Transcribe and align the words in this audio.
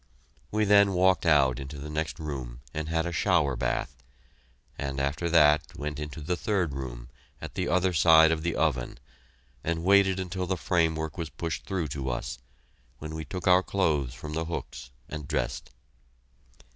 We 0.49 0.65
then 0.65 0.93
walked 0.93 1.27
out 1.27 1.59
into 1.59 1.77
the 1.77 1.87
next 1.91 2.17
room 2.17 2.61
and 2.73 2.89
had 2.89 3.05
a 3.05 3.11
shower 3.11 3.55
bath, 3.55 3.97
and 4.75 4.99
after 4.99 5.29
that 5.29 5.77
went 5.77 5.99
into 5.99 6.21
the 6.21 6.35
third 6.35 6.73
room 6.73 7.09
at 7.39 7.53
the 7.53 7.69
other 7.69 7.93
side 7.93 8.31
of 8.31 8.41
the 8.41 8.55
oven, 8.55 8.97
and 9.63 9.83
waited 9.83 10.19
until 10.19 10.47
the 10.47 10.57
framework 10.57 11.19
was 11.19 11.29
pushed 11.29 11.65
through 11.65 11.89
to 11.89 12.09
us, 12.09 12.39
when 12.97 13.13
we 13.13 13.25
took 13.25 13.47
our 13.47 13.61
clothes 13.61 14.15
from 14.15 14.33
the 14.33 14.45
hooks 14.45 14.89
and 15.07 15.27
dressed. 15.27 15.69